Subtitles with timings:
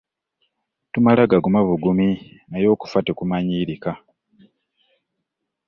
[0.91, 2.09] Tumala gaguma bugumi
[2.49, 3.91] naye okufa tekumanyiirika.